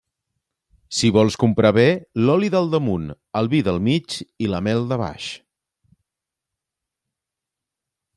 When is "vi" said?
3.51-3.61